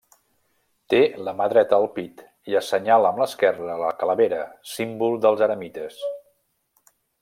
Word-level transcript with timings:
Té 0.93 1.01
la 1.27 1.33
mà 1.41 1.47
dreta 1.51 1.79
al 1.81 1.85
pit 1.99 2.25
i 2.53 2.59
assenyala 2.61 3.11
amb 3.13 3.23
l'esquerra 3.23 3.79
la 3.85 3.95
calavera, 4.03 4.43
símbol 4.75 5.19
dels 5.27 5.49
eremites. 5.51 6.05